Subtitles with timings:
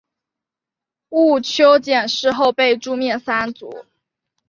[1.09, 3.85] 毋丘俭事后被诛灭三族。